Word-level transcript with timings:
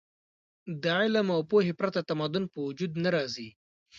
د 0.81 0.83
علم 0.99 1.27
او 1.35 1.41
پوهې 1.49 1.73
پرته 1.79 1.99
تمدن 2.09 2.43
په 2.53 2.59
وجود 2.67 2.91
نه 3.03 3.09
راځي. 3.15 3.49